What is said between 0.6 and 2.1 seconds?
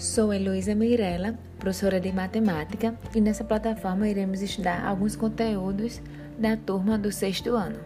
Mirella, professora de